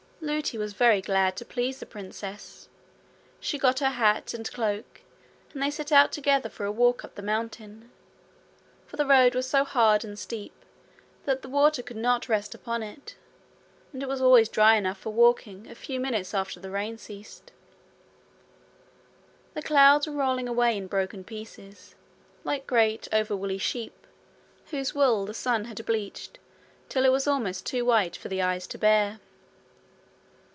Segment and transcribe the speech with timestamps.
[0.23, 2.69] Lootie was very glad to please the princess.
[3.39, 5.01] She got her hat and cloak,
[5.51, 7.89] and they set out together for a walk up the mountain;
[8.85, 10.53] for the road was so hard and steep
[11.25, 13.15] that the water could not rest upon it,
[13.91, 17.51] and it was always dry enough for walking a few minutes after the rain ceased.
[19.55, 21.95] The clouds were rolling away in broken pieces,
[22.43, 24.05] like great, overwoolly sheep,
[24.69, 26.37] whose wool the sun had bleached
[26.89, 29.19] till it was almost too white for the eyes to bear.